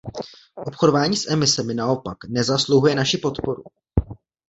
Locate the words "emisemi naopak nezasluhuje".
1.31-2.95